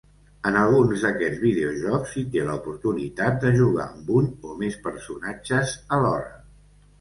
En 0.51 0.55
alguns 0.59 1.01
d'aquests 1.07 1.41
videojocs 1.43 2.13
s'hi 2.13 2.23
té 2.35 2.45
l'oportunitat 2.47 3.37
de 3.45 3.51
jugar 3.59 3.85
amb 3.91 4.11
un 4.21 4.31
o 4.53 4.57
més 4.63 4.79
personatges 4.89 5.77
alhora. 6.01 6.35